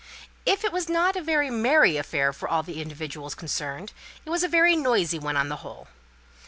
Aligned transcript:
If 0.47 0.63
it 0.63 0.71
was 0.71 0.89
not 0.89 1.15
a 1.15 1.21
very 1.21 1.51
merry 1.51 1.95
affair 1.95 2.33
for 2.33 2.49
all 2.49 2.63
the 2.63 2.81
individuals 2.81 3.35
concerned, 3.35 3.91
it 4.25 4.31
was 4.31 4.41
a 4.41 4.47
very 4.47 4.75
noisy 4.75 5.19
one 5.19 5.37
on 5.37 5.49
the 5.49 5.57
whole. 5.57 5.89